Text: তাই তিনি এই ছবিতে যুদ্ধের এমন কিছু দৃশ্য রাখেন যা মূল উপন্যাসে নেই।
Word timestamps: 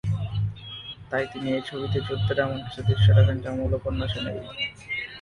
তাই 1.09 1.25
তিনি 1.31 1.47
এই 1.55 1.63
ছবিতে 1.69 1.97
যুদ্ধের 2.07 2.37
এমন 2.39 2.57
কিছু 2.65 2.81
দৃশ্য 2.87 3.07
রাখেন 3.17 3.37
যা 3.43 3.51
মূল 3.57 3.71
উপন্যাসে 3.79 4.19
নেই। 4.25 4.39